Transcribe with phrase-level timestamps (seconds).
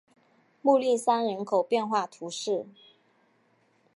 [0.63, 2.65] 穆利桑人口变化图示